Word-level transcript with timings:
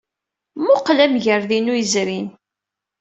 Mmuqqel 0.59 0.99
amagrad-inu 1.05 1.73
yezrin. 1.77 2.27